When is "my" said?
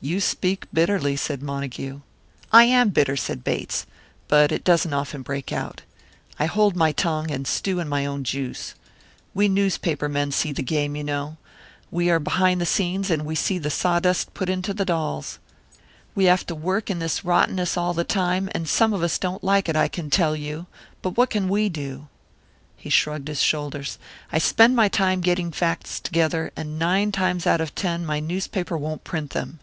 6.76-6.92, 7.88-8.06, 24.76-24.86, 28.06-28.20